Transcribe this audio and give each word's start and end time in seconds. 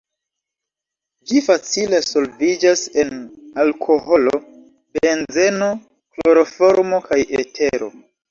Ĝi 1.31 1.41
facile 1.47 1.99
solviĝas 2.05 2.85
en 3.03 3.19
alkoholo, 3.65 4.33
benzeno, 4.97 5.69
kloroformo 6.15 7.05
kaj 7.11 7.21
etero. 7.45 7.93